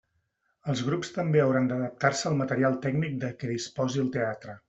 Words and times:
Els 0.71 0.79
grups 0.87 1.11
també 1.17 1.43
hauran 1.43 1.67
d'adaptar-se 1.71 2.27
al 2.31 2.39
material 2.41 2.79
tècnic 2.87 3.21
de 3.27 3.31
què 3.43 3.53
disposi 3.53 4.05
el 4.07 4.13
teatre. 4.19 4.59